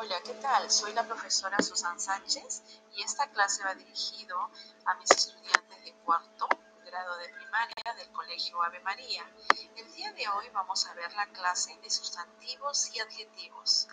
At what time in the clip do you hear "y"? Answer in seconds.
2.94-3.02, 12.94-13.00